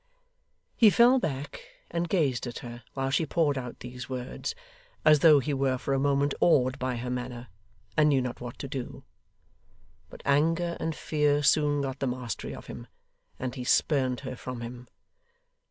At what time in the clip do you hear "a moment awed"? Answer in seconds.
5.93-6.79